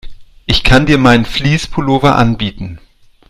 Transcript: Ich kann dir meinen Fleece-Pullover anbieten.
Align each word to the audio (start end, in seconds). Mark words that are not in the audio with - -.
Ich 0.47 0.63
kann 0.63 0.87
dir 0.87 0.97
meinen 0.97 1.25
Fleece-Pullover 1.25 2.15
anbieten. 2.15 2.79